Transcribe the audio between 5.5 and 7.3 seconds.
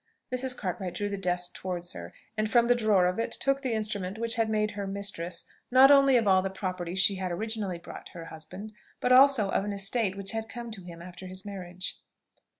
not only of all the property she